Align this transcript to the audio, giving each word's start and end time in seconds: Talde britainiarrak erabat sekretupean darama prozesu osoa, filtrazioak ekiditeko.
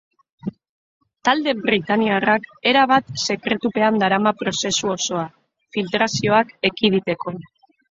Talde 1.27 1.53
britainiarrak 1.65 2.47
erabat 2.71 3.13
sekretupean 3.27 4.01
darama 4.05 4.33
prozesu 4.41 4.91
osoa, 4.97 5.29
filtrazioak 5.79 6.57
ekiditeko. 6.75 7.39